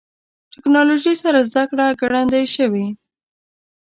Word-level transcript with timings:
ټکنالوژي 0.53 1.13
سره 1.23 1.39
زدهکړه 1.47 1.85
ګړندۍ 2.01 2.45
شوې. 2.55 2.87